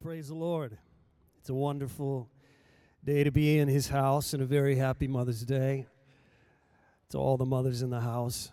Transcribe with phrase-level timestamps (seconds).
[0.00, 0.78] praise the Lord.
[1.40, 2.30] It's a wonderful
[3.04, 5.86] day to be in his house and a very happy Mother's Day
[7.08, 8.52] to all the mothers in the house.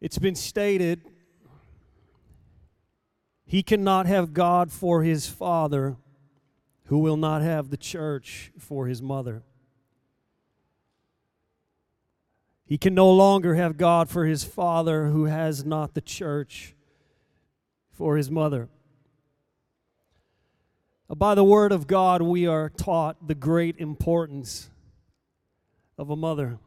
[0.00, 1.00] It's been stated
[3.44, 5.96] he cannot have God for his father
[6.84, 9.42] who will not have the church for his mother.
[12.64, 16.76] He can no longer have God for his father who has not the church
[18.00, 18.66] for his mother.
[21.10, 24.70] Uh, by the word of God, we are taught the great importance
[25.98, 26.58] of a mother.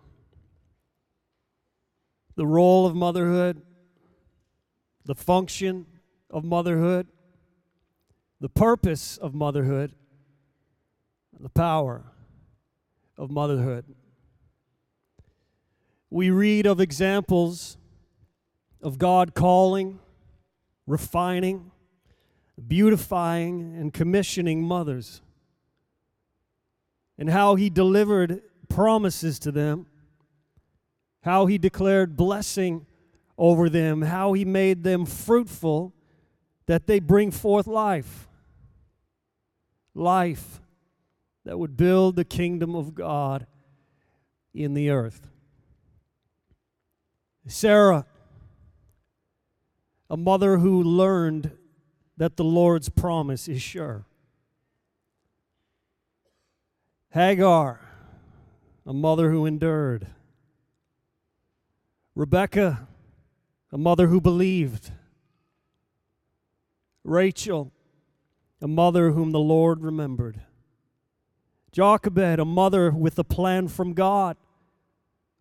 [2.36, 3.64] The role of motherhood,
[5.06, 5.88] the function
[6.30, 7.08] of motherhood,
[8.40, 9.96] the purpose of motherhood,
[11.40, 12.04] the power
[13.18, 13.86] of motherhood.
[16.12, 17.80] We read of examples
[18.84, 19.98] of God calling
[20.86, 21.72] refining,
[22.68, 25.22] beautifying, and commissioning mothers,
[27.18, 29.86] and how he delivered promises to them,
[31.22, 32.86] how he declared blessing
[33.38, 35.94] over them, how he made them fruitful
[36.66, 38.28] that they bring forth life.
[39.96, 40.62] Life
[41.46, 43.46] that would build the kingdom of God
[44.54, 45.30] in the earth.
[47.46, 48.06] Sarah
[50.10, 51.52] a mother who learned
[52.18, 54.06] that the Lord's promise is sure.
[57.12, 57.80] Hagar,
[58.86, 60.08] a mother who endured.
[62.16, 62.88] Rebecca,
[63.72, 64.92] a mother who believed.
[67.04, 67.72] Rachel,
[68.60, 70.42] a mother whom the Lord remembered.
[71.72, 74.38] Jochebed, a mother with a plan from God.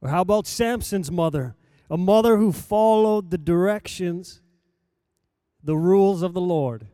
[0.02, 1.54] Or how about Samson's mother?
[1.88, 4.41] A mother who followed the directions
[5.62, 6.86] the rules of the Lord.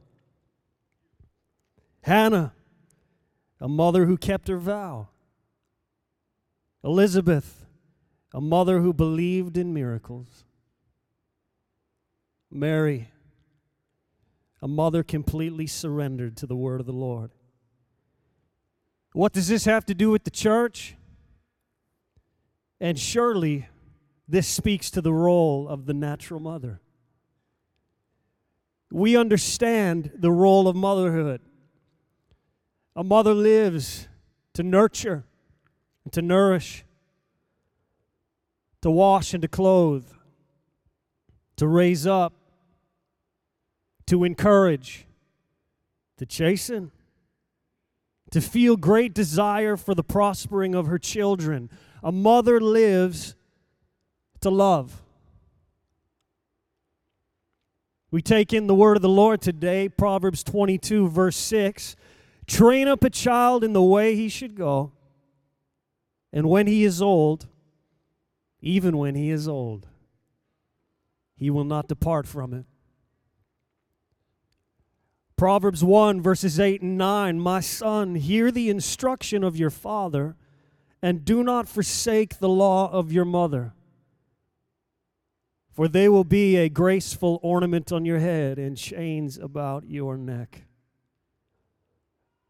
[2.02, 2.52] Hannah,
[3.60, 5.08] a mother who kept her vow.
[6.84, 7.66] Elizabeth,
[8.32, 10.44] a mother who believed in miracles.
[12.50, 13.10] Mary,
[14.62, 17.30] a mother completely surrendered to the word of the Lord.
[19.12, 20.94] What does this have to do with the church?
[22.80, 23.68] And surely
[24.28, 26.80] this speaks to the role of the natural mother
[28.90, 31.40] we understand the role of motherhood.
[32.96, 34.08] A mother lives
[34.54, 35.24] to nurture
[36.04, 36.84] and to nourish,
[38.82, 40.06] to wash and to clothe,
[41.56, 42.32] to raise up,
[44.06, 45.06] to encourage,
[46.16, 46.90] to chasten,
[48.30, 51.70] to feel great desire for the prospering of her children.
[52.02, 53.34] A mother lives
[54.40, 55.02] to love.
[58.10, 61.94] We take in the word of the Lord today, Proverbs 22, verse 6.
[62.46, 64.92] Train up a child in the way he should go,
[66.32, 67.46] and when he is old,
[68.62, 69.86] even when he is old,
[71.36, 72.64] he will not depart from it.
[75.36, 80.34] Proverbs 1, verses 8 and 9 My son, hear the instruction of your father,
[81.02, 83.74] and do not forsake the law of your mother
[85.78, 90.64] for they will be a graceful ornament on your head and chains about your neck.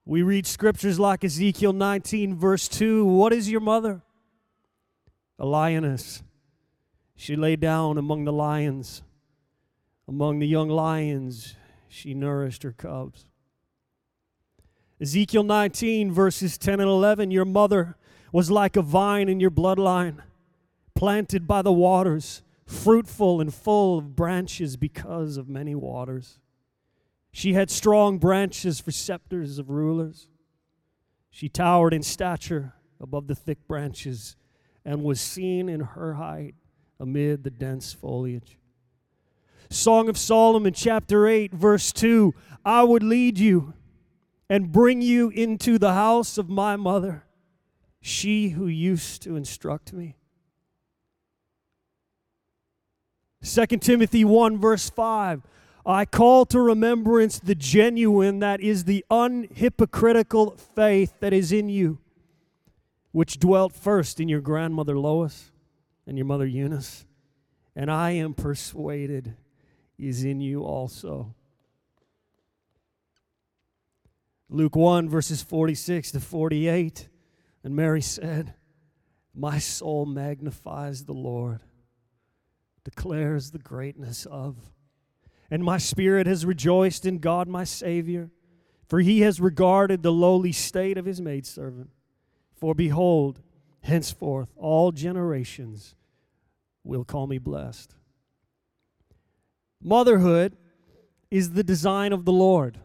[0.06, 4.00] We read scriptures like Ezekiel 19, verse 2 What is your mother?
[5.38, 6.22] A lioness.
[7.16, 9.02] She lay down among the lions.
[10.08, 11.54] Among the young lions,
[11.86, 13.26] she nourished her cubs.
[15.02, 17.98] Ezekiel 19, verses 10 and 11 Your mother
[18.32, 20.22] was like a vine in your bloodline,
[20.94, 26.38] planted by the waters fruitful and full of branches because of many waters.
[27.32, 30.28] She had strong branches for scepters of rulers.
[31.30, 34.36] She towered in stature above the thick branches
[34.84, 36.54] and was seen in her height
[37.00, 38.58] amid the dense foliage.
[39.70, 43.72] Song of Solomon, chapter 8, verse 2 I would lead you
[44.50, 47.24] and bring you into the house of my mother,
[48.00, 50.16] she who used to instruct me.
[53.42, 55.42] 2 Timothy 1, verse 5.
[55.86, 61.98] I call to remembrance the genuine, that is the unhypocritical faith that is in you,
[63.12, 65.50] which dwelt first in your grandmother Lois
[66.06, 67.06] and your mother Eunice,
[67.74, 69.36] and I am persuaded
[69.98, 71.34] is in you also.
[74.48, 77.08] Luke 1, verses 46 to 48.
[77.64, 78.54] And Mary said,
[79.34, 81.60] My soul magnifies the Lord
[82.88, 84.56] declares the greatness of.
[85.50, 88.30] And my spirit has rejoiced in God my Savior,
[88.88, 91.90] for he has regarded the lowly state of his maidservant.
[92.54, 93.40] For behold,
[93.82, 95.96] henceforth all generations
[96.82, 97.94] will call me blessed.
[99.82, 100.56] Motherhood
[101.30, 102.78] is the design of the Lord.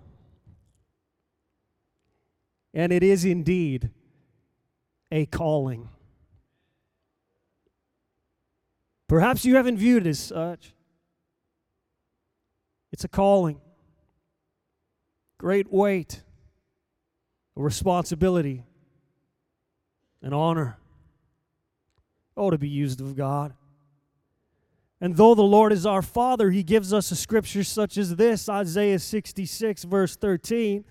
[2.74, 3.90] And it is indeed
[5.12, 5.88] a calling.
[9.08, 10.74] Perhaps you haven't viewed it as such.
[12.92, 13.60] It's a calling,
[15.38, 16.22] great weight,
[17.58, 18.64] a responsibility,
[20.22, 20.78] an honor.
[22.36, 23.54] Oh, to be used of God.
[25.04, 28.48] And though the Lord is our Father, He gives us a scripture such as this
[28.48, 30.86] Isaiah 66, verse 13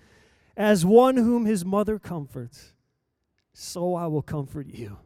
[0.55, 2.73] As one whom His mother comforts,
[3.53, 4.97] so I will comfort you,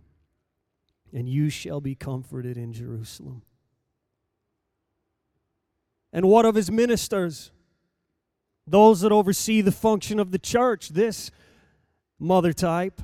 [1.13, 3.41] and you shall be comforted in Jerusalem.
[6.13, 7.51] And what of his ministers?
[8.65, 11.31] Those that oversee the function of the church, this
[12.19, 13.01] mother type.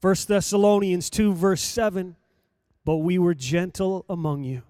[0.00, 2.16] 1 Thessalonians 2, verse 7
[2.84, 4.62] But we were gentle among you,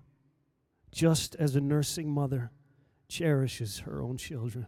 [0.90, 2.50] just as a nursing mother
[3.08, 4.66] cherishes her own children.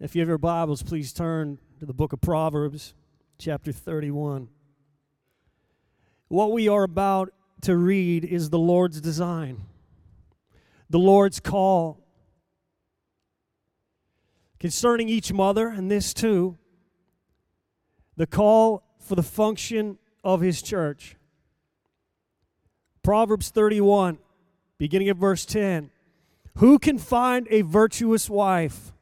[0.00, 2.94] If you have your Bibles, please turn to the book of Proverbs,
[3.38, 4.48] chapter 31.
[6.28, 7.32] What we are about
[7.62, 9.62] to read is the Lord's design,
[10.90, 12.00] the Lord's call.
[14.58, 16.56] Concerning each mother, and this too,
[18.16, 21.16] the call for the function of his church.
[23.02, 24.18] Proverbs 31,
[24.78, 25.90] beginning at verse 10.
[26.58, 28.92] Who can find a virtuous wife?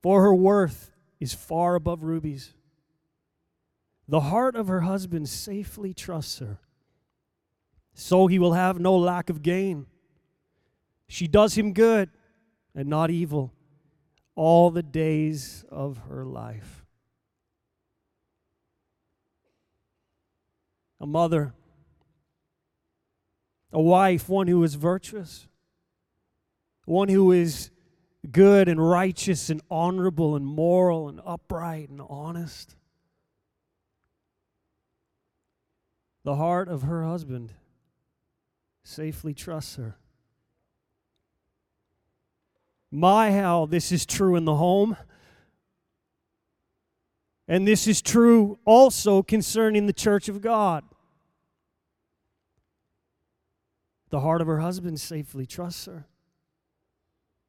[0.00, 2.54] For her worth is far above rubies.
[4.08, 6.60] The heart of her husband safely trusts her
[8.00, 9.86] so he will have no lack of gain.
[11.08, 12.10] She does him good
[12.72, 13.52] and not evil
[14.36, 16.86] all the days of her life.
[21.00, 21.54] A mother,
[23.72, 25.48] a wife, one who is virtuous,
[26.84, 27.70] one who is
[28.30, 32.76] good and righteous and honorable and moral and upright and honest.
[36.28, 37.54] The heart of her husband
[38.84, 39.96] safely trusts her.
[42.90, 44.98] My, how this is true in the home.
[47.48, 50.84] And this is true also concerning the church of God.
[54.10, 56.08] The heart of her husband safely trusts her.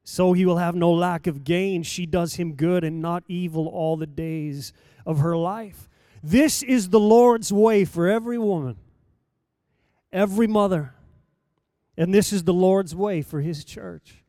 [0.06, 1.84] So he will have no lack of gain.
[1.84, 4.72] She does him good and not evil all the days
[5.06, 5.90] of her life.
[6.22, 8.78] This is the Lord's way for every woman,
[10.12, 10.94] every mother,
[11.98, 14.24] and this is the Lord's way for His church.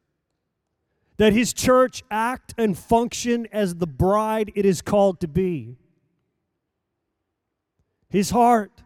[1.16, 5.76] That His church act and function as the bride it is called to be.
[8.08, 8.82] His heart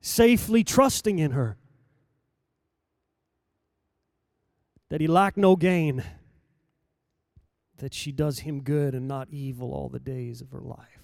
[0.00, 1.56] safely trusting in her.
[4.88, 6.02] That He lack no gain.
[7.78, 10.99] That she does Him good and not evil all the days of her life.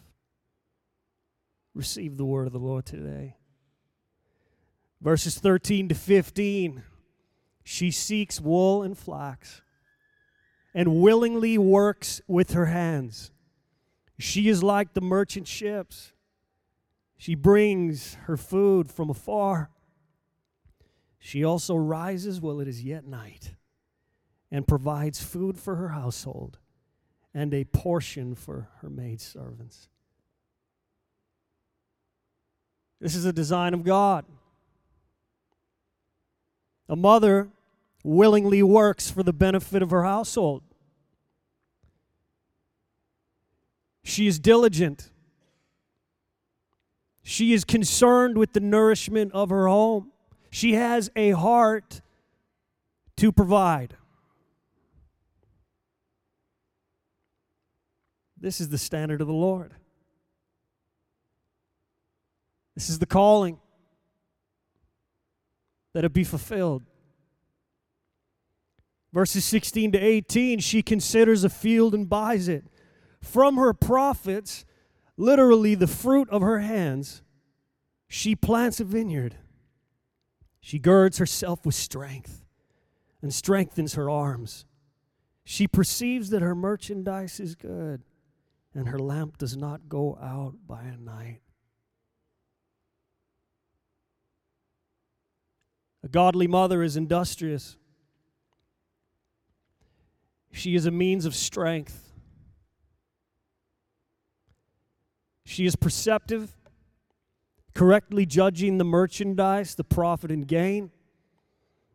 [1.76, 3.37] Receive the word of the Lord today.
[5.02, 6.82] Verses 13 to 15.
[7.64, 9.61] She seeks wool and flax
[10.73, 13.30] and willingly works with her hands.
[14.18, 16.14] She is like the merchant ships.
[17.18, 19.68] She brings her food from afar.
[21.18, 23.54] She also rises while it is yet night
[24.50, 26.56] and provides food for her household
[27.35, 29.90] and a portion for her maidservants.
[33.00, 34.25] This is a design of God.
[36.88, 37.49] A mother
[38.03, 40.62] willingly works for the benefit of her household.
[44.05, 45.11] She is diligent.
[47.25, 50.12] She is concerned with the nourishment of her home.
[50.50, 52.00] She has a heart
[53.17, 53.97] to provide.
[58.38, 59.75] This is the standard of the Lord.
[62.76, 63.59] This is the calling
[65.95, 66.83] that it be fulfilled.
[69.14, 72.66] Verses 16 to 18, she considers a field and buys it.
[73.23, 74.66] From her profits,
[75.16, 77.23] literally the fruit of her hands,
[78.09, 79.37] she plants a vineyard.
[80.61, 82.45] She girds herself with strength
[83.23, 84.66] and strengthens her arms.
[85.45, 88.02] She perceives that her merchandise is good
[88.75, 91.40] and her lamp does not go out by night.
[96.07, 97.77] A godly mother is industrious.
[100.53, 102.13] She is a means of strength.
[105.45, 106.57] She is perceptive,
[107.75, 110.93] correctly judging the merchandise, the profit and gain,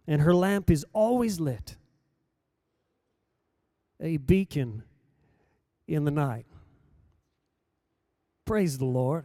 [0.06, 1.77] and her lamp is always lit,
[4.01, 4.84] a beacon
[5.88, 6.48] in the night.
[8.44, 9.24] Praise the Lord.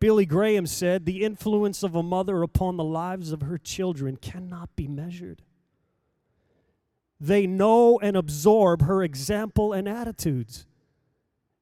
[0.00, 4.74] Billy Graham said, The influence of a mother upon the lives of her children cannot
[4.74, 5.42] be measured.
[7.20, 10.66] They know and absorb her example and attitudes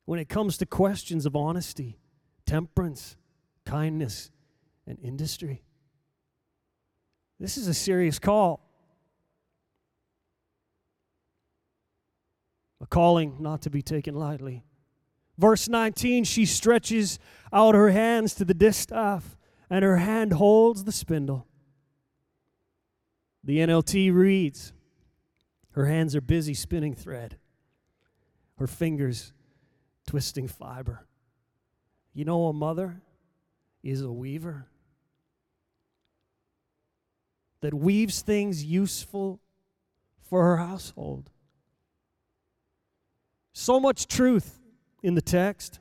[0.05, 1.99] when it comes to questions of honesty,
[2.47, 3.17] temperance,
[3.67, 4.31] kindness,
[4.87, 5.65] and industry.
[7.41, 8.65] This is a serious call.
[12.81, 14.65] A calling not to be taken lightly.
[15.39, 17.21] Verse 19, she stretches
[17.53, 19.37] out her hands to the distaff,
[19.71, 21.47] and her hand holds the spindle.
[23.45, 24.73] The NLT reads,
[25.71, 27.37] Her hands are busy spinning thread,
[28.59, 29.33] her fingers
[30.09, 31.07] twisting fiber.
[32.13, 33.01] You know, a mother
[33.85, 34.67] is a weaver
[37.61, 39.41] that weaves things useful
[40.21, 41.31] for her household.
[43.53, 44.58] So much truth
[45.03, 45.81] in the text.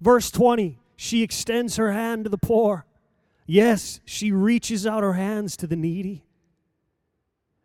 [0.00, 2.86] Verse 20 she extends her hand to the poor.
[3.46, 6.24] Yes, she reaches out her hands to the needy.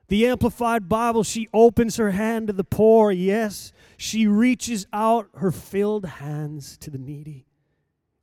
[0.09, 3.11] The Amplified Bible, she opens her hand to the poor.
[3.11, 7.45] Yes, she reaches out her filled hands to the needy,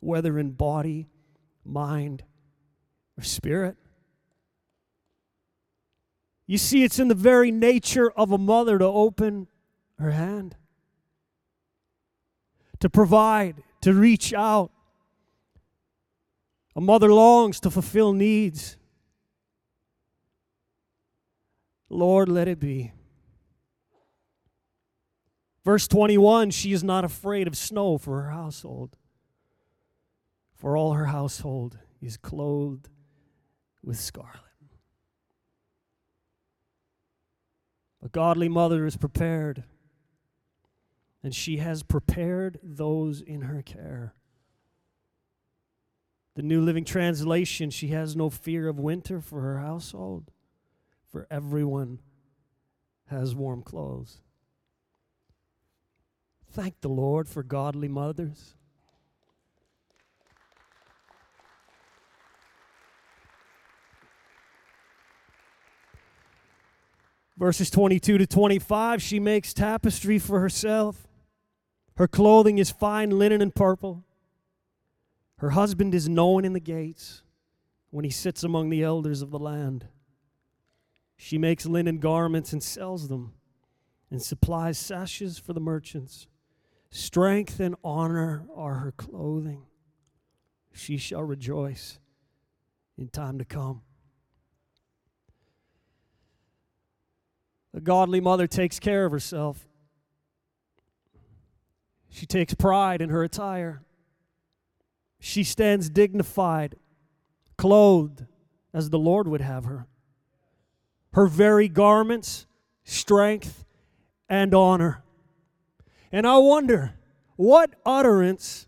[0.00, 1.08] whether in body,
[1.64, 2.22] mind,
[3.16, 3.76] or spirit.
[6.46, 9.48] You see, it's in the very nature of a mother to open
[9.98, 10.56] her hand
[12.80, 14.70] to provide, to reach out.
[16.76, 18.76] A mother longs to fulfill needs.
[21.90, 22.92] Lord, let it be.
[25.64, 28.96] Verse 21 She is not afraid of snow for her household,
[30.54, 32.88] for all her household is clothed
[33.82, 34.34] with scarlet.
[38.02, 39.64] A godly mother is prepared
[41.22, 44.14] and she has prepared those in her care.
[46.36, 50.30] The New Living Translation, she has no fear of winter for her household,
[51.10, 51.98] for everyone
[53.06, 54.18] has warm clothes.
[56.52, 58.54] Thank the Lord for godly mothers.
[67.36, 71.07] Verses 22 to 25, she makes tapestry for herself.
[71.98, 74.04] Her clothing is fine linen and purple.
[75.38, 77.22] Her husband is known in the gates
[77.90, 79.88] when he sits among the elders of the land.
[81.16, 83.34] She makes linen garments and sells them,
[84.12, 86.28] and supplies sashes for the merchants.
[86.88, 89.66] Strength and honor are her clothing.
[90.72, 91.98] She shall rejoice
[92.96, 93.82] in time to come.
[97.74, 99.66] A godly mother takes care of herself.
[102.10, 103.82] She takes pride in her attire.
[105.20, 106.76] She stands dignified,
[107.56, 108.26] clothed
[108.72, 109.86] as the Lord would have her.
[111.12, 112.46] Her very garments,
[112.84, 113.64] strength,
[114.28, 115.02] and honor.
[116.12, 116.94] And I wonder
[117.36, 118.66] what utterance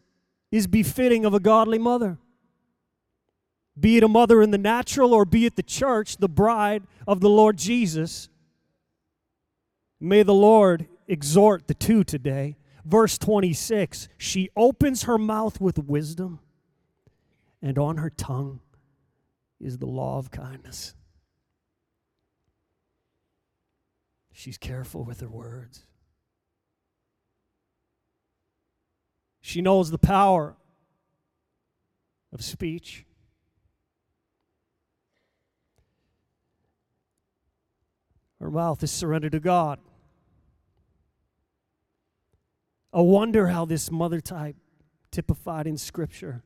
[0.50, 2.18] is befitting of a godly mother?
[3.78, 7.20] Be it a mother in the natural or be it the church, the bride of
[7.20, 8.28] the Lord Jesus.
[10.00, 16.40] May the Lord exhort the two today Verse 26 She opens her mouth with wisdom,
[17.62, 18.60] and on her tongue
[19.60, 20.94] is the law of kindness.
[24.32, 25.84] She's careful with her words.
[29.42, 30.56] She knows the power
[32.32, 33.04] of speech.
[38.38, 39.78] Her mouth is surrendered to God.
[42.92, 44.56] I wonder how this mother type,
[45.11, 46.42] typified in Scripture,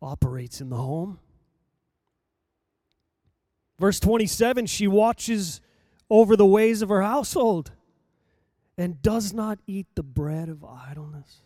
[0.00, 1.18] operates in the home.
[3.78, 5.60] Verse 27 she watches
[6.10, 7.72] over the ways of her household
[8.76, 11.42] and does not eat the bread of idleness.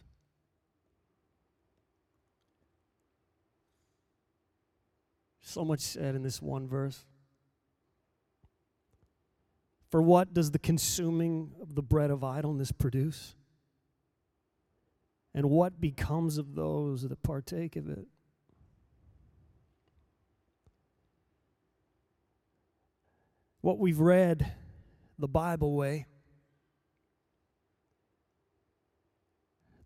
[5.41, 7.05] So much said in this one verse.
[9.90, 13.35] For what does the consuming of the bread of idleness produce?
[15.35, 18.07] And what becomes of those that partake of it?
[23.66, 24.52] what we've read
[25.19, 26.07] the Bible way,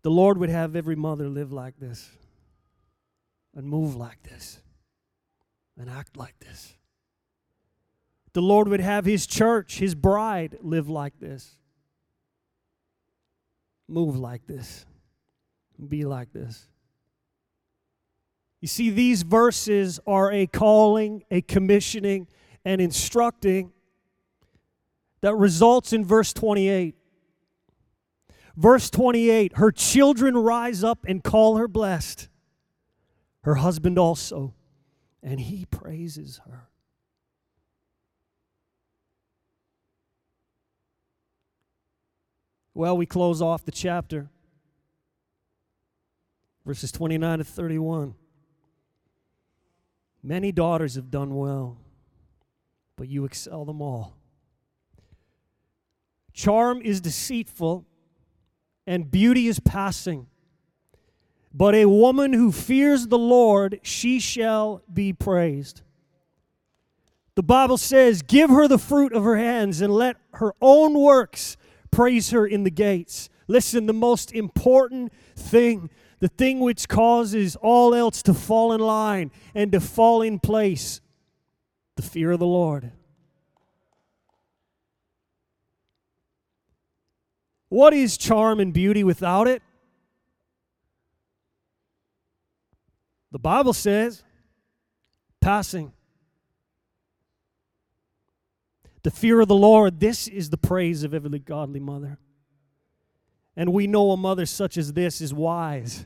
[0.03, 2.07] the Lord would have every mother live like this
[3.55, 4.59] and move like this
[5.79, 6.77] and act like this.
[8.33, 11.57] The Lord would have His church, His bride, live like this,
[13.87, 14.85] move like this,
[15.87, 16.67] be like this.
[18.61, 22.27] You see, these verses are a calling, a commissioning,
[22.63, 23.71] and instructing
[25.21, 26.95] that results in verse 28.
[28.55, 32.29] Verse 28 Her children rise up and call her blessed,
[33.43, 34.53] her husband also,
[35.23, 36.67] and he praises her.
[42.73, 44.29] Well, we close off the chapter,
[46.65, 48.15] verses 29 to 31.
[50.23, 51.77] Many daughters have done well,
[52.95, 54.15] but you excel them all.
[56.33, 57.85] Charm is deceitful,
[58.87, 60.27] and beauty is passing.
[61.53, 65.81] But a woman who fears the Lord, she shall be praised.
[67.35, 71.57] The Bible says, Give her the fruit of her hands, and let her own works
[72.01, 73.29] praise her in the gates.
[73.47, 79.29] Listen, the most important thing the thing which causes all else to fall in line
[79.53, 80.99] and to fall in place
[81.95, 82.91] the fear of the Lord.
[87.69, 89.61] What is charm and beauty without it?
[93.31, 94.23] The Bible says
[95.39, 95.93] passing.
[99.03, 102.19] The fear of the Lord, this is the praise of every godly mother.
[103.55, 106.05] And we know a mother such as this is wise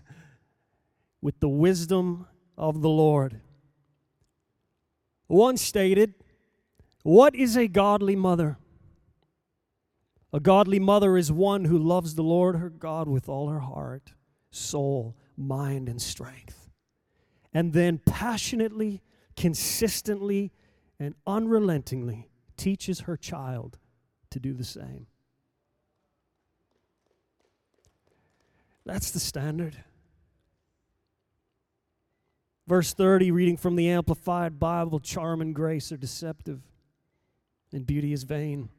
[1.21, 3.41] with the wisdom of the Lord.
[5.27, 6.13] One stated,
[7.03, 8.57] What is a godly mother?
[10.31, 14.13] A godly mother is one who loves the Lord her God with all her heart,
[14.51, 16.70] soul, mind, and strength.
[17.53, 19.01] And then passionately,
[19.35, 20.51] consistently,
[21.00, 23.77] and unrelentingly teaches her child
[24.31, 25.07] to do the same.
[28.85, 29.83] That's the standard.
[32.68, 36.61] Verse 30, reading from the Amplified Bible charm and grace are deceptive,
[37.72, 38.70] and beauty is vain,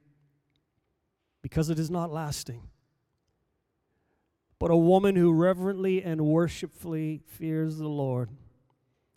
[1.40, 2.62] because it is not lasting.
[4.58, 8.30] But a woman who reverently and worshipfully fears the Lord,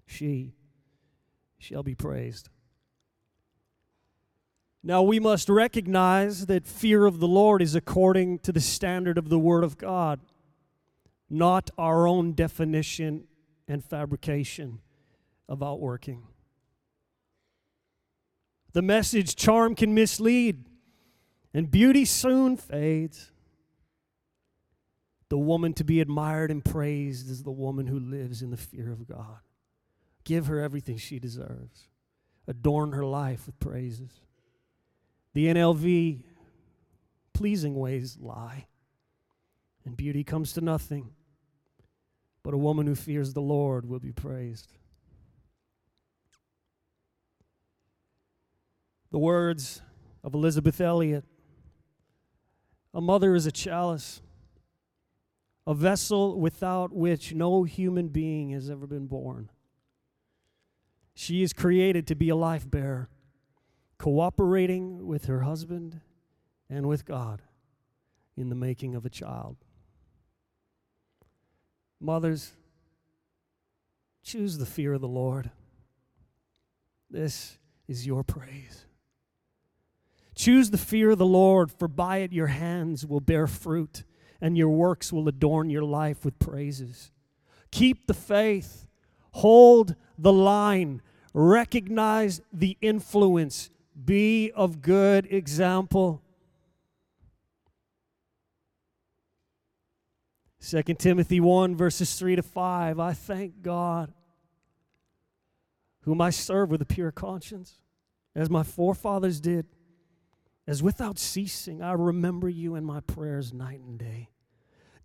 [0.06, 0.54] she
[1.58, 2.50] shall be praised.
[4.82, 9.30] Now we must recognize that fear of the Lord is according to the standard of
[9.30, 10.20] the Word of God
[11.30, 13.26] not our own definition
[13.68, 14.80] and fabrication
[15.48, 16.24] of outworking.
[18.74, 20.66] The message charm can mislead,
[21.54, 23.32] and beauty soon fades.
[25.30, 28.92] The woman to be admired and praised is the woman who lives in the fear
[28.92, 29.40] of God.
[30.24, 31.88] Give her everything she deserves,
[32.48, 34.12] adorn her life with praises.
[35.40, 36.24] The NLV
[37.34, 38.68] pleasing ways lie,
[39.86, 41.12] and beauty comes to nothing
[42.44, 44.74] but a woman who fears the Lord will be praised.
[49.12, 49.82] The words
[50.26, 51.24] of Elisabeth Elliot
[52.94, 54.22] A mother is a chalice,
[55.66, 59.50] a vessel without which no human being has ever been born.
[61.16, 63.08] She is created to be a life bearer,
[64.00, 66.02] cooperating with her husband
[66.70, 67.42] and with God
[68.36, 69.58] in the making of a child.
[72.00, 72.54] Mothers,
[74.24, 75.52] choose the fear of the Lord.
[77.12, 77.58] This
[77.88, 78.86] is your praise.
[80.36, 84.06] Choose the fear of the Lord, for by it your hands will bear fruit,
[84.40, 87.12] and your works will adorn your life with praises.
[87.72, 88.88] Keep the faith,
[89.32, 91.02] hold the line,
[91.34, 93.70] recognize the influence,
[94.06, 96.22] be of good example.
[100.62, 103.00] 2 Timothy 1, verses 3 to 5.
[103.00, 104.14] I thank God,
[106.02, 107.76] whom I serve with a pure conscience,
[108.36, 109.66] as my forefathers did,
[110.68, 114.30] as without ceasing I remember you in my prayers night and day,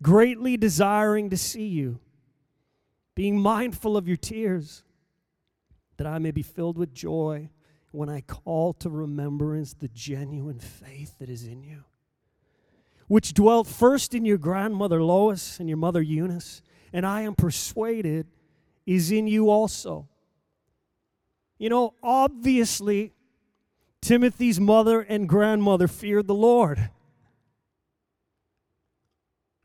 [0.01, 1.99] greatly desiring to see you,
[3.15, 4.83] being mindful of your tears,
[5.97, 7.49] that I may be filled with joy
[7.95, 11.83] when I call to remembrance the genuine faith that is in you
[13.07, 18.27] which dwelt first in your grandmother Lois and your mother Eunice, and I am persuaded
[18.85, 20.07] is in you also.
[21.57, 23.13] You know, obviously,
[24.01, 26.89] Timothy's mother and grandmother feared the Lord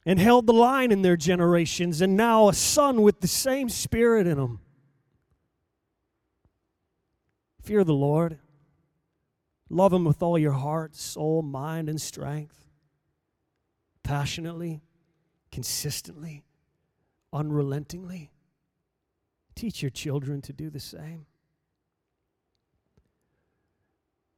[0.07, 4.27] and held the line in their generations, and now a son with the same spirit
[4.27, 4.61] in him.
[7.62, 8.38] Fear the Lord.
[9.68, 12.66] Love him with all your heart, soul, mind, and strength.
[14.03, 14.83] Passionately,
[15.53, 16.44] consistently,
[17.33, 18.33] unrelentingly.
[19.55, 21.27] Teach your children to do the same.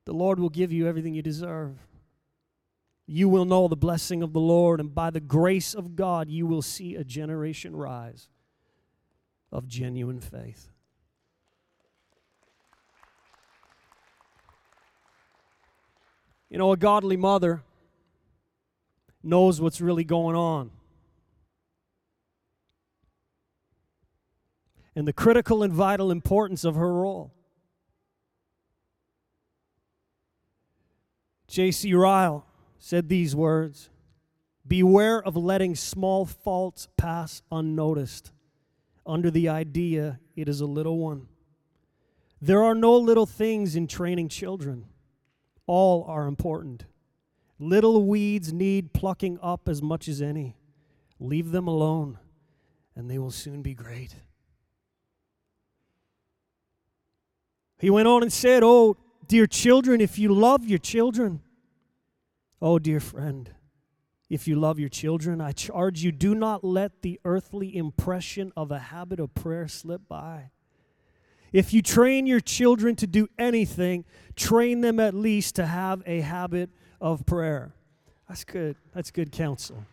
[0.05, 1.79] The Lord will give you everything you deserve.
[3.07, 6.47] You will know the blessing of the Lord, and by the grace of God, you
[6.47, 8.29] will see a generation rise
[9.53, 10.72] of genuine faith.
[16.53, 17.63] You know, a godly mother
[19.23, 20.71] knows what's really going on.
[24.95, 27.33] And the critical and vital importance of her role.
[31.49, 31.95] J.C.
[31.95, 32.45] Ryle
[32.79, 33.89] said these words
[34.69, 38.31] Beware of letting small faults pass unnoticed
[39.07, 41.29] under the idea it is a little one.
[42.43, 44.85] There are no little things in training children,
[45.73, 46.85] all are important.
[47.59, 50.57] Little weeds need plucking up as much as any.
[51.19, 52.19] Leave them alone,
[52.95, 54.15] and they will soon be great.
[57.79, 58.97] He went on and said, Oh,
[59.33, 61.41] Dear children, if you love your children,
[62.61, 63.51] oh, dear friend,
[64.29, 68.71] if you love your children, I charge you, do not let the earthly impression of
[68.71, 70.51] a habit of prayer slip by.
[71.53, 74.05] If you train your children to do anything,
[74.37, 77.75] train them at least to have a habit of prayer.
[78.29, 78.77] That's good.
[78.95, 79.85] That's good counsel.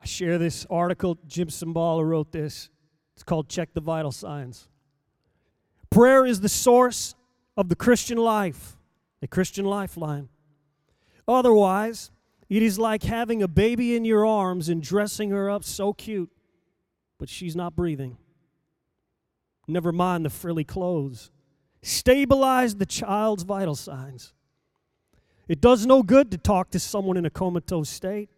[0.00, 1.18] I share this article.
[1.26, 2.70] Jim Cymbala wrote this.
[3.14, 4.68] It's called Check the Vital Signs.
[5.90, 7.14] Prayer is the source
[7.56, 8.76] of the Christian life,
[9.22, 10.28] a Christian lifeline.
[11.26, 12.10] Otherwise,
[12.48, 16.30] it is like having a baby in your arms and dressing her up so cute,
[17.18, 18.16] but she's not breathing.
[19.68, 21.30] Never mind the frilly clothes.
[21.82, 24.32] Stabilize the child's vital signs.
[25.48, 28.30] It does no good to talk to someone in a comatose state.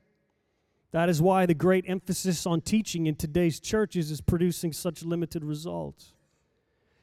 [0.90, 5.44] That is why the great emphasis on teaching in today's churches is producing such limited
[5.44, 6.12] results.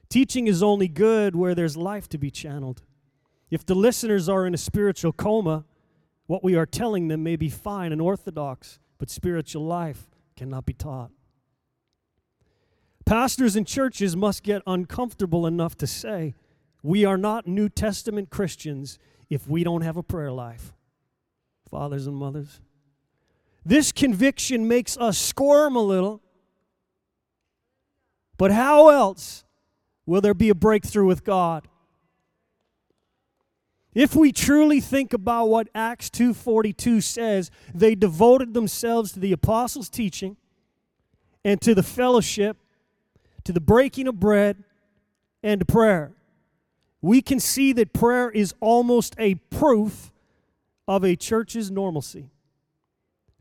[0.09, 2.83] Teaching is only good where there's life to be channeled.
[3.49, 5.65] If the listeners are in a spiritual coma,
[6.25, 10.73] what we are telling them may be fine and orthodox, but spiritual life cannot be
[10.73, 11.11] taught.
[13.05, 16.33] Pastors and churches must get uncomfortable enough to say,
[16.81, 18.97] We are not New Testament Christians
[19.29, 20.73] if we don't have a prayer life.
[21.69, 22.61] Fathers and mothers.
[23.63, 26.21] This conviction makes us squirm a little.
[28.37, 29.43] But how else
[30.05, 31.67] will there be a breakthrough with God?
[33.93, 39.89] If we truly think about what Acts 2:42 says, they devoted themselves to the apostles'
[39.89, 40.35] teaching
[41.45, 42.57] and to the fellowship,
[43.45, 44.63] to the breaking of bread
[45.41, 46.12] and to prayer.
[47.01, 50.12] We can see that prayer is almost a proof
[50.88, 52.31] of a church's normalcy.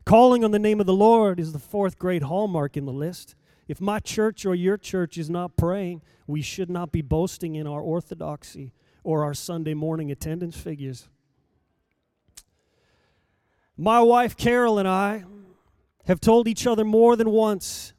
[0.05, 3.35] Calling on the name of the Lord is the fourth great hallmark in the list.
[3.67, 7.65] If my church or your church is not praying, we should not be boasting in
[7.65, 8.71] our orthodoxy
[9.03, 11.09] or our Sunday morning attendance figures.
[13.75, 15.25] My wife Carol and I
[16.05, 17.93] have told each other more than once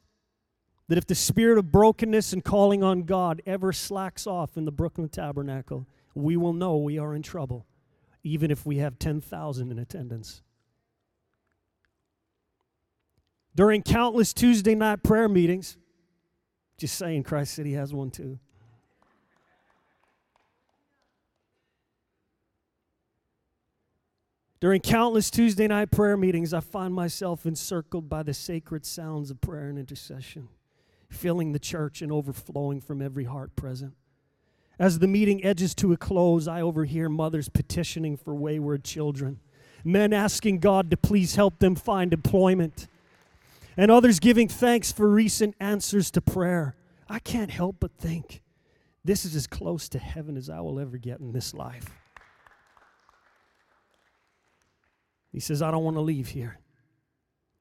[0.87, 4.71] that if the spirit of brokenness and calling on God ever slacks off in the
[4.71, 7.65] Brooklyn Tabernacle, we will know we are in trouble,
[8.23, 10.41] even if we have 10,000 in attendance.
[13.55, 15.77] During countless Tuesday night prayer meetings,
[16.77, 18.39] just saying, Christ City has one too.
[24.59, 29.39] During countless Tuesday night prayer meetings, I find myself encircled by the sacred sounds of
[29.39, 30.49] prayer and intercession,
[31.09, 33.93] filling the church and overflowing from every heart present.
[34.79, 39.39] As the meeting edges to a close, I overhear mothers petitioning for wayward children,
[39.83, 42.87] men asking God to please help them find employment
[43.75, 46.75] and others giving thanks for recent answers to prayer.
[47.07, 48.41] I can't help but think
[49.05, 51.89] this is as close to heaven as I will ever get in this life.
[55.31, 56.59] He says, I don't want to leave here.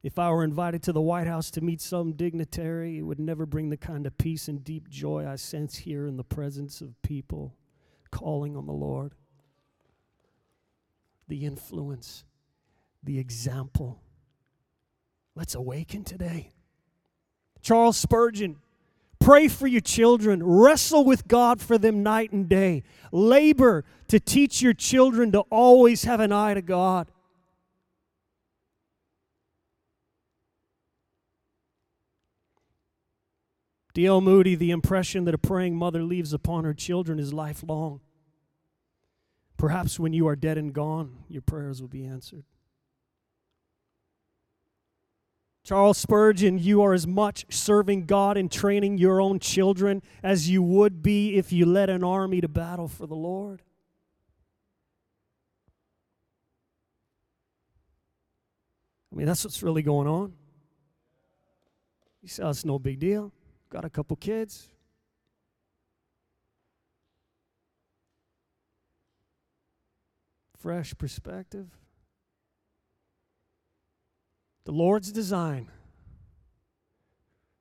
[0.06, 3.44] If I were invited to the White House to meet some dignitary, it would never
[3.44, 7.02] bring the kind of peace and deep joy I sense here in the presence of
[7.02, 7.56] people
[8.12, 9.14] calling on the Lord.
[11.26, 12.24] The influence,
[13.02, 14.00] the example,
[15.34, 16.52] Let's awaken today.
[17.60, 18.58] Charles Spurgeon
[19.18, 20.40] Pray for your children.
[20.40, 22.84] Wrestle with God for them night and day.
[23.10, 27.08] Labor to teach your children to always have an eye to God.
[33.96, 34.20] D.L.
[34.20, 38.02] Moody, the impression that a praying mother leaves upon her children is lifelong.
[39.56, 42.44] Perhaps when you are dead and gone, your prayers will be answered.
[45.64, 50.62] Charles Spurgeon, you are as much serving God and training your own children as you
[50.62, 53.62] would be if you led an army to battle for the Lord.
[59.10, 60.34] I mean, that's what's really going on.
[62.20, 63.32] You say, oh, it's no big deal.
[63.70, 64.68] Got a couple kids.
[70.58, 71.68] Fresh perspective.
[74.64, 75.70] The Lord's design.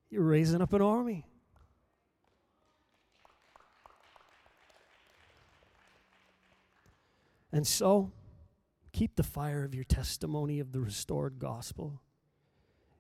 [0.10, 1.26] You're raising up an army.
[7.52, 8.12] And so,
[8.91, 12.02] keep the fire of your testimony of the restored gospel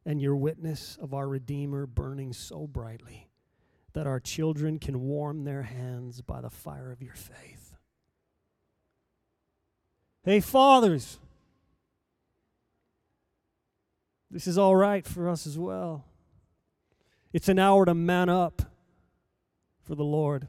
[0.05, 3.29] and your witness of our Redeemer burning so brightly
[3.93, 7.75] that our children can warm their hands by the fire of your faith.
[10.23, 11.17] Hey, fathers,
[14.29, 16.05] this is all right for us as well.
[17.31, 18.61] It's an hour to man up
[19.83, 20.47] for the Lord.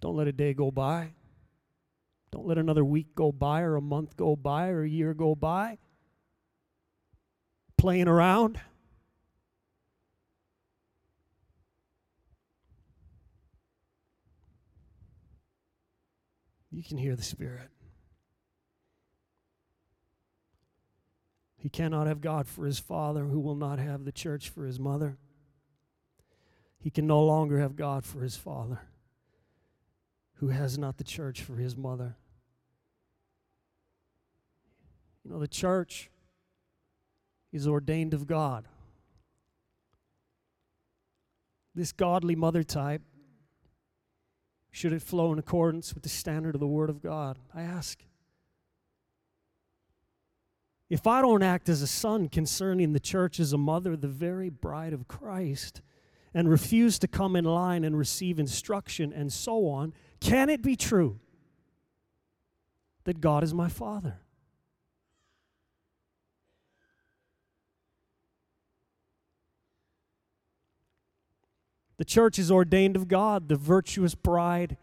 [0.00, 1.12] Don't let a day go by
[2.32, 5.34] don't let another week go by or a month go by or a year go
[5.34, 5.78] by
[7.76, 8.60] playing around.
[16.70, 17.68] You can hear the Spirit.
[21.56, 24.80] He cannot have God for his father, who will not have the church for his
[24.80, 25.18] mother.
[26.78, 28.80] He can no longer have God for his father,
[30.34, 32.16] who has not the church for his mother.
[35.24, 36.10] You know, the church
[37.52, 38.66] is ordained of God.
[41.74, 43.02] This godly mother type,
[44.70, 47.38] should it flow in accordance with the standard of the Word of God?
[47.54, 48.04] I ask.
[50.90, 54.50] If I don't act as a son concerning the church as a mother, the very
[54.50, 55.80] bride of Christ,
[56.34, 60.76] and refuse to come in line and receive instruction and so on, can it be
[60.76, 61.18] true
[63.04, 64.18] that God is my father?
[71.98, 74.76] The church is ordained of God, the virtuous bride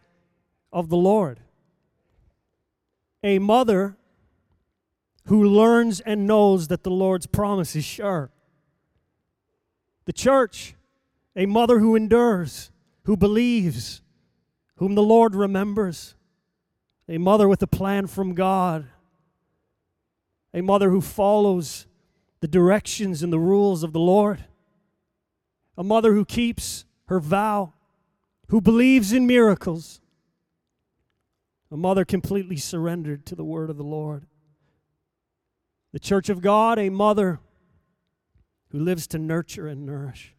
[0.72, 1.40] of the Lord.
[3.22, 3.96] A mother
[5.26, 8.30] who learns and knows that the Lord's promise is sure.
[10.06, 10.74] The church,
[11.36, 12.70] a mother who endures,
[13.04, 14.02] who believes,
[14.76, 16.14] whom the Lord remembers.
[17.08, 18.86] A mother with a plan from God.
[20.54, 21.86] A mother who follows
[22.40, 24.44] the directions and the rules of the Lord.
[25.76, 27.72] A mother who keeps her vow,
[28.50, 30.00] who believes in miracles.
[31.72, 34.26] A mother completely surrendered to the word of the Lord.
[35.92, 37.40] The church of God, a mother
[38.68, 40.36] who lives to nurture and nourish,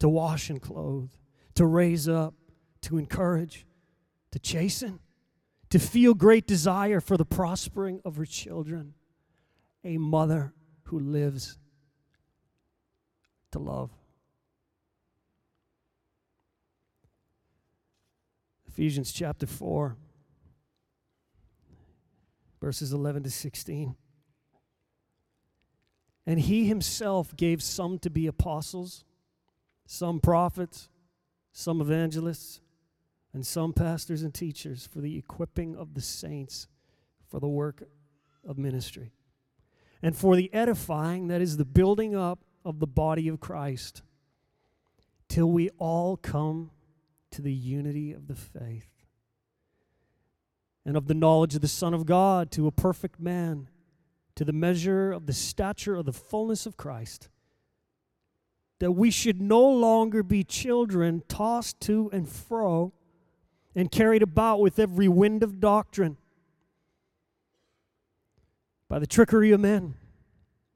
[0.00, 1.08] to wash and clothe,
[1.54, 2.34] to raise up,
[2.82, 3.66] to encourage,
[4.32, 4.98] to chasten,
[5.70, 8.92] to feel great desire for the prospering of her children.
[9.82, 10.52] A mother
[10.84, 11.56] who lives
[13.52, 13.90] to love.
[18.72, 19.98] Ephesians chapter 4,
[22.58, 23.94] verses 11 to 16.
[26.26, 29.04] And he himself gave some to be apostles,
[29.86, 30.88] some prophets,
[31.52, 32.62] some evangelists,
[33.34, 36.66] and some pastors and teachers for the equipping of the saints
[37.28, 37.82] for the work
[38.42, 39.12] of ministry,
[40.00, 44.00] and for the edifying, that is, the building up of the body of Christ,
[45.28, 46.70] till we all come
[47.32, 48.88] to the unity of the faith
[50.84, 53.68] and of the knowledge of the Son of God to a perfect man,
[54.34, 57.28] to the measure of the stature of the fullness of Christ,
[58.80, 62.92] that we should no longer be children tossed to and fro
[63.74, 66.16] and carried about with every wind of doctrine
[68.88, 69.94] by the trickery of men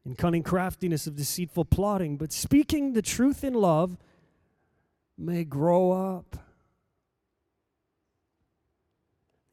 [0.04, 3.98] and cunning craftiness of deceitful plotting, but speaking the truth in love
[5.18, 6.45] may grow up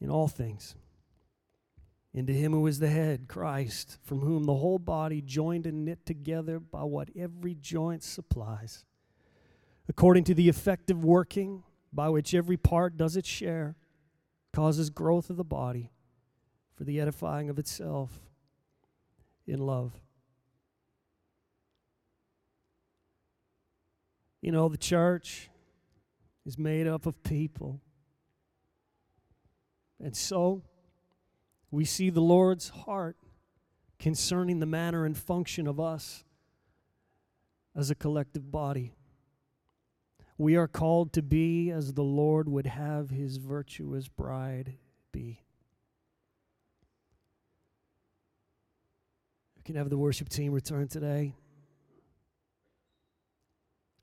[0.04, 0.76] in all things
[2.14, 6.06] into him who is the head, Christ, from whom the whole body, joined and knit
[6.06, 8.86] together by what every joint supplies,
[9.90, 13.76] according to the effective working by which every part does its share,
[14.52, 15.92] causes growth of the body
[16.76, 18.20] for the edifying of itself
[19.48, 19.94] in love.
[24.42, 25.50] You know, the church
[26.46, 27.80] is made up of people.
[30.04, 30.64] And so,
[31.72, 33.16] we see the Lord's heart
[33.98, 36.26] concerning the manner and function of us
[37.74, 38.92] as a collective body.
[40.38, 44.74] We are called to be as the Lord would have his virtuous bride
[45.14, 45.40] be.
[49.56, 51.34] We can have the worship team return today.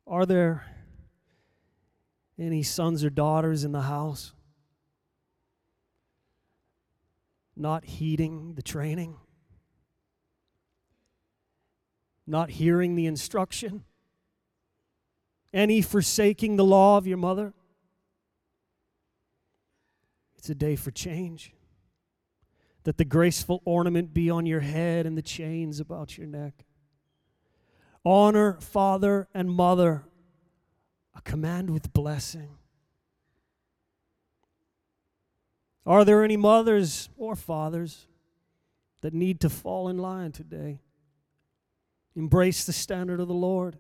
[0.07, 0.65] Are there
[2.39, 4.33] any sons or daughters in the house?
[7.61, 9.17] Not heeding the training,
[12.27, 13.85] not hearing the instruction,
[15.53, 17.53] any forsaking the law of your mother.
[20.39, 21.53] It's a day for change.
[22.85, 26.65] That the graceful ornament be on your head and the chains about your neck.
[28.07, 30.05] Honor father and mother,
[31.15, 32.57] a command with blessing.
[35.87, 38.07] Are there any mothers or fathers
[39.01, 40.81] that need to fall in line today?
[42.15, 43.79] Embrace the standard of the Lord.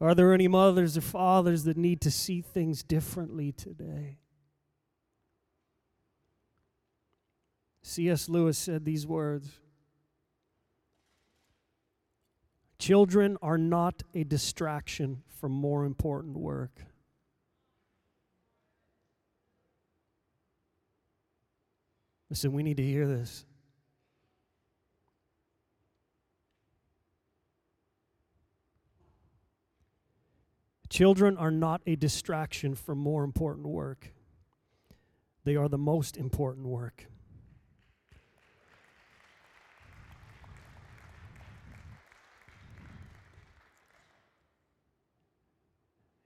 [0.00, 4.18] Are there any mothers or fathers that need to see things differently today?
[7.82, 8.28] C.S.
[8.28, 9.60] Lewis said these words
[12.78, 16.86] Children are not a distraction from more important work.
[22.30, 23.44] Listen, we need to hear this.
[30.88, 34.12] Children are not a distraction from more important work.
[35.44, 37.06] They are the most important work.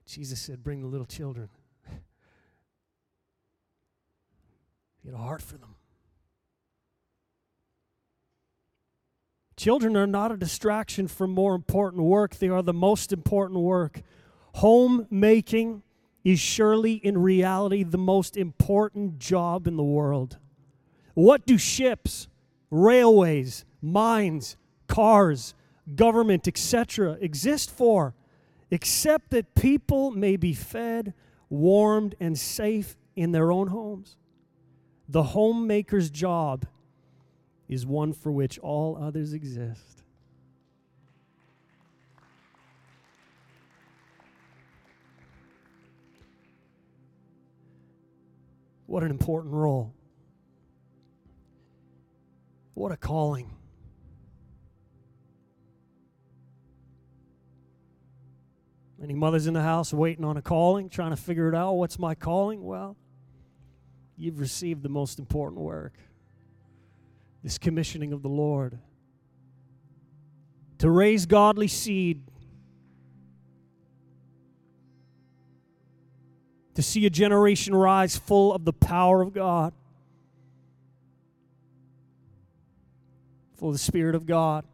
[0.05, 1.49] Jesus said, Bring the little children.
[5.05, 5.75] Had a heart for them.
[9.57, 14.01] Children are not a distraction from more important work, they are the most important work.
[14.55, 15.81] Homemaking
[16.23, 20.37] is surely in reality the most important job in the world.
[21.13, 22.27] What do ships,
[22.69, 25.53] railways, mines, cars,
[25.95, 27.17] government, etc.
[27.21, 28.13] exist for?
[28.71, 31.13] Except that people may be fed,
[31.49, 34.17] warmed, and safe in their own homes.
[35.07, 36.65] The homemaker's job
[37.67, 40.03] is one for which all others exist.
[48.85, 49.93] What an important role.
[52.75, 53.51] What a calling.
[59.01, 61.73] Any mothers in the house waiting on a calling, trying to figure it out?
[61.73, 62.63] What's my calling?
[62.63, 62.95] Well,
[64.17, 65.93] you've received the most important work
[67.45, 68.79] this commissioning of the Lord.
[70.79, 72.23] To raise godly seed,
[76.73, 79.73] to see a generation rise full of the power of God,
[83.57, 84.65] full of the Spirit of God,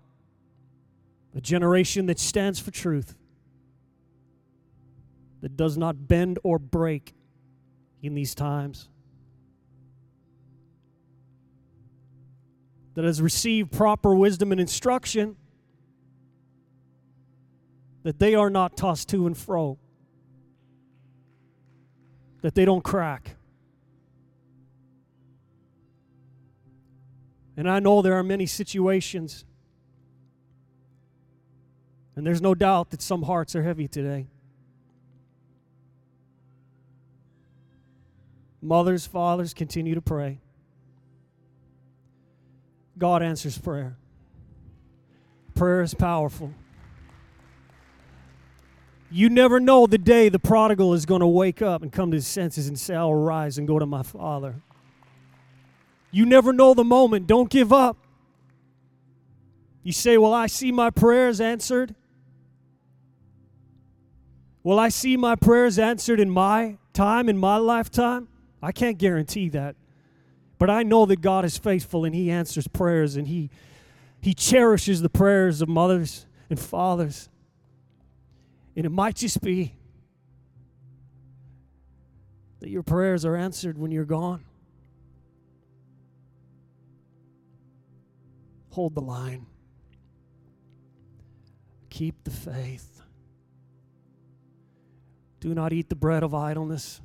[1.36, 3.16] a generation that stands for truth,
[5.42, 7.14] that does not bend or break
[8.02, 8.88] in these times.
[13.02, 15.36] That has received proper wisdom and instruction,
[18.04, 19.80] that they are not tossed to and fro,
[22.44, 23.38] that they don't crack.
[27.58, 29.46] And I know there are many situations,
[32.16, 34.28] and there's no doubt that some hearts are heavy today.
[38.62, 40.40] Mothers, fathers, continue to pray.
[42.98, 43.98] God answers prayer.
[45.56, 46.54] Prayer is powerful.
[49.10, 52.16] You never know the day the prodigal is going to wake up and come to
[52.16, 54.62] his senses and say, I'll rise and go to my father.
[56.12, 57.28] You never know the moment.
[57.28, 57.98] Don't give up.
[59.84, 61.96] You say, Well, I see my prayers answered.
[64.64, 68.28] Will I see my prayers answered in my time, in my lifetime?
[68.62, 69.76] I can't guarantee that.
[70.62, 73.50] But I know that God is faithful and He answers prayers and He,
[74.22, 77.30] he cherishes the prayers of mothers and fathers.
[78.76, 79.74] And it might just be
[82.60, 84.44] that your prayers are answered when you're gone.
[88.70, 89.48] Hold the line.
[91.90, 93.02] Keep the faith.
[95.40, 97.02] Do not eat the bread of idleness.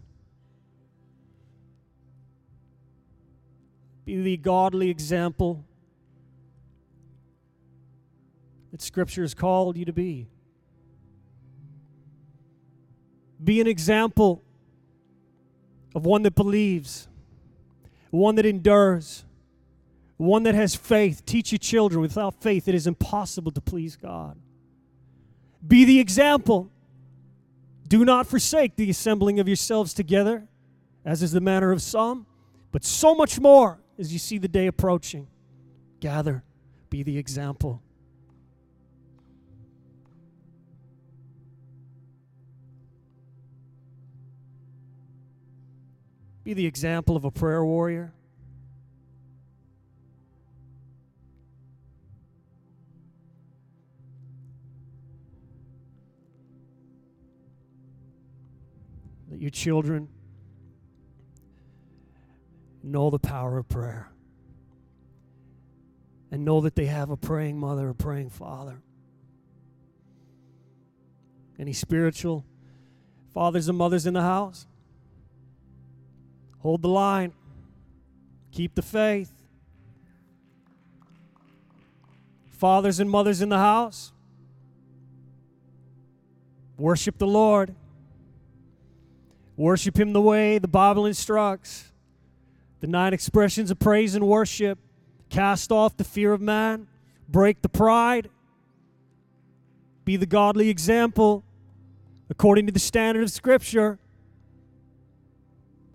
[4.07, 5.64] Be the godly example
[8.70, 10.28] that Scripture has called you to be.
[13.42, 14.44] Be an example
[15.92, 17.09] of one that believes,
[18.11, 19.24] one that endures,
[20.18, 21.26] one that has faith.
[21.26, 24.38] Teach your children without faith, it is impossible to please God.
[25.66, 26.70] Be the example.
[27.88, 30.46] Do not forsake the assembling of yourselves together,
[31.04, 32.26] as is the manner of some,
[32.70, 35.28] but so much more as you see the day approaching.
[36.01, 36.44] Gather,
[36.90, 37.82] be the example.
[46.44, 48.12] Be the example of a prayer warrior.
[59.28, 60.09] That your children
[62.87, 64.11] know the power of prayer
[66.30, 68.80] and know that they have a praying mother, a praying father.
[71.59, 72.45] Any spiritual
[73.32, 74.66] fathers and mothers in the house?
[76.61, 77.32] Hold the line.
[78.53, 79.32] Keep the faith.
[82.51, 84.12] Fathers and mothers in the house,
[86.78, 87.74] worship the Lord.
[89.57, 91.93] Worship Him the way the Bible instructs.
[92.81, 94.79] The nine expressions of praise and worship.
[95.29, 96.87] Cast off the fear of man,
[97.29, 98.31] break the pride,
[100.05, 101.43] be the godly example.
[102.31, 103.99] According to the standard of Scripture.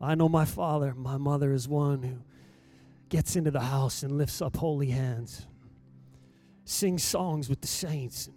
[0.01, 2.17] I know my father, my mother is one who
[3.09, 5.45] gets into the house and lifts up holy hands,
[6.65, 8.29] sings songs with the saints,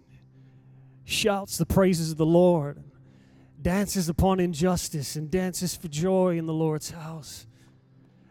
[1.05, 2.83] shouts the praises of the Lord,
[3.61, 7.47] dances upon injustice, and dances for joy in the Lord's house.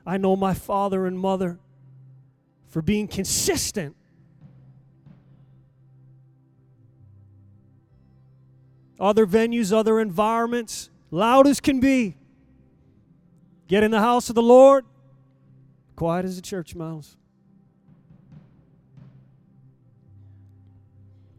[0.07, 1.59] I know my father and mother
[2.69, 3.97] for being consistent.
[9.01, 12.17] Other venues, other environments, loud as can be.
[13.67, 14.85] Get in the house of the Lord,
[15.97, 17.17] quiet as a church mouse.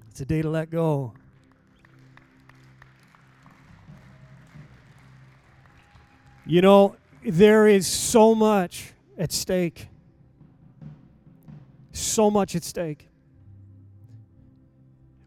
[0.09, 1.13] It's a day to let go.
[6.45, 6.95] You know,
[7.25, 9.87] there is so much at stake.
[11.91, 13.07] So much at stake.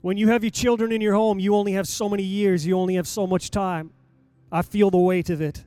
[0.01, 2.78] When you have your children in your home, you only have so many years, you
[2.78, 3.90] only have so much time.
[4.51, 5.64] I feel the weight of it.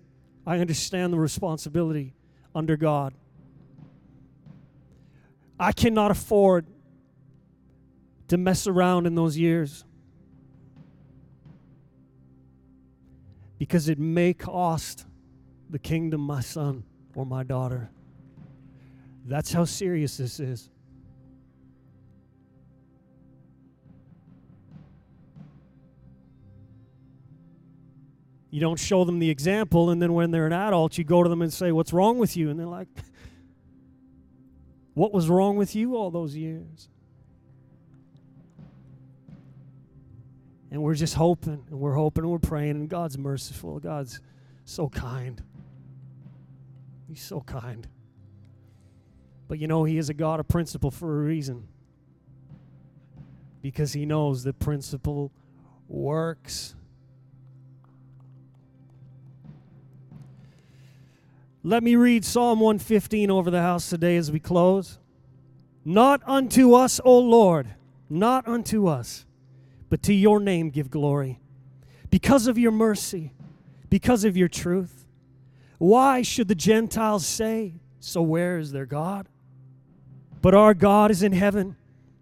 [0.47, 2.13] I understand the responsibility
[2.55, 3.13] under God.
[5.59, 6.65] I cannot afford
[8.29, 9.83] to mess around in those years
[13.59, 15.05] because it may cost
[15.71, 16.83] the kingdom my son
[17.15, 17.89] or my daughter.
[19.25, 20.69] That's how serious this is.
[28.49, 31.29] You don't show them the example, and then when they're an adult, you go to
[31.29, 32.49] them and say, What's wrong with you?
[32.49, 32.89] And they're like,
[34.93, 36.89] What was wrong with you all those years?
[40.69, 43.79] And we're just hoping, and we're hoping, and we're praying, and God's merciful.
[43.79, 44.19] God's
[44.65, 45.41] so kind.
[47.11, 47.89] He's so kind.
[49.49, 51.67] But you know, He is a God of principle for a reason.
[53.61, 55.33] Because He knows that principle
[55.89, 56.73] works.
[61.63, 64.97] Let me read Psalm 115 over the house today as we close.
[65.83, 67.75] Not unto us, O Lord,
[68.09, 69.25] not unto us,
[69.89, 71.41] but to your name give glory.
[72.09, 73.33] Because of your mercy,
[73.89, 75.00] because of your truth.
[75.81, 79.27] Why should the Gentiles say, So where is their God?
[80.39, 81.75] But our God is in heaven.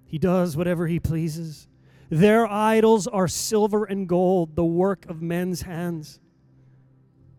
[0.05, 1.67] He does whatever he pleases.
[2.09, 6.21] Their idols are silver and gold, the work of men's hands.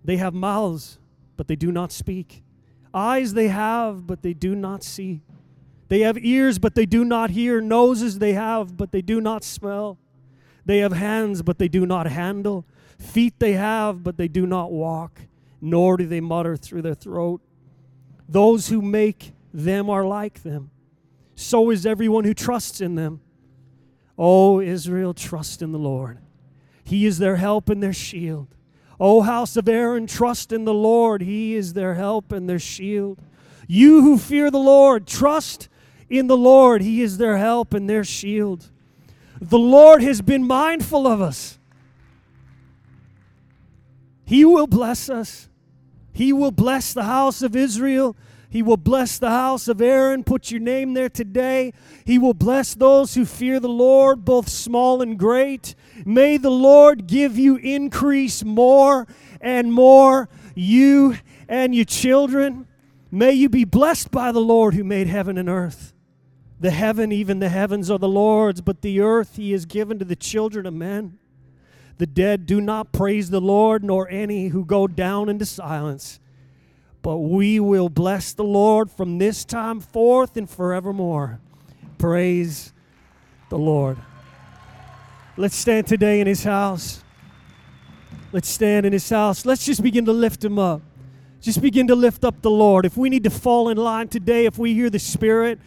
[0.05, 0.99] They have mouths,
[1.39, 2.43] but they do not speak.
[2.93, 5.23] Eyes they have, but they do not see.
[5.89, 7.62] They have ears, but they do not hear.
[7.62, 9.97] Noses they have, but they do not smell.
[10.66, 12.66] They have hands, but they do not handle.
[12.99, 15.23] Feet they have, but they do not walk
[15.61, 17.41] nor do they mutter through their throat.
[18.29, 20.71] Those who make them are like them.
[21.35, 23.21] So is everyone who trusts in them.
[24.19, 26.19] O Israel, trust in the Lord.
[26.85, 28.49] He is their help and their shield.
[28.99, 31.23] O house of Aaron, trust in the Lord.
[31.23, 33.21] He is their help and their shield.
[33.67, 35.69] You who fear the Lord, trust
[36.09, 36.83] in the Lord.
[36.83, 38.71] He is their help and their shield.
[39.41, 41.59] The Lord has been mindful of us.
[44.27, 45.49] He will bless us.
[46.21, 48.14] He will bless the house of Israel.
[48.51, 50.23] He will bless the house of Aaron.
[50.23, 51.73] Put your name there today.
[52.05, 55.75] He will bless those who fear the Lord, both small and great.
[56.05, 59.09] May the Lord give you increase more
[59.41, 61.16] and more, you
[61.49, 62.66] and your children.
[63.11, 65.95] May you be blessed by the Lord who made heaven and earth.
[66.61, 70.05] The heaven, even the heavens, are the Lord's, but the earth he has given to
[70.05, 71.18] the children of men.
[72.01, 76.18] The dead do not praise the Lord, nor any who go down into silence.
[77.03, 81.40] But we will bless the Lord from this time forth and forevermore.
[81.98, 82.72] Praise
[83.51, 83.98] the Lord.
[85.36, 87.05] Let's stand today in his house.
[88.32, 89.44] Let's stand in his house.
[89.44, 90.80] Let's just begin to lift him up.
[91.42, 92.86] Just begin to lift up the Lord.
[92.86, 95.59] If we need to fall in line today, if we hear the Spirit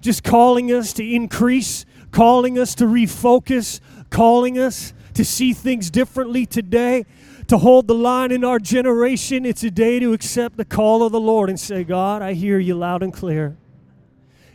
[0.00, 3.78] just calling us to increase, calling us to refocus,
[4.10, 7.04] calling us to see things differently today,
[7.48, 11.12] to hold the line in our generation, it's a day to accept the call of
[11.12, 13.56] the Lord and say, God, I hear you loud and clear.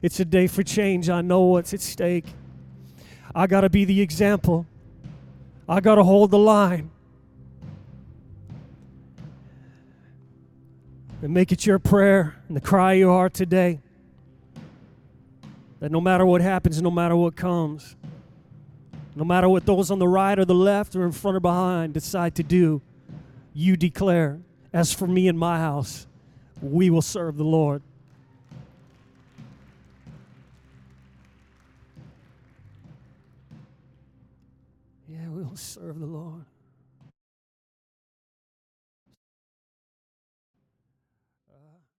[0.02, 1.10] It's a day for change.
[1.10, 2.26] I know what's at stake.
[3.36, 4.66] I got to be the example.
[5.68, 6.90] I got to hold the line.
[11.22, 13.80] And make it your prayer and the cry your heart today
[15.80, 17.96] that no matter what happens, no matter what comes,
[19.18, 21.94] no matter what those on the right or the left or in front or behind
[21.94, 22.82] decide to do,
[23.52, 24.40] you declare,
[24.72, 26.06] as for me and my house,
[26.62, 27.82] we will serve the Lord.
[35.10, 36.46] Yeah, we'll serve the Lord.